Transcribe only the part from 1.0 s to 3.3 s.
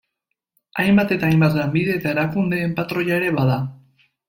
eta hainbat lanbide eta erakundeen patroia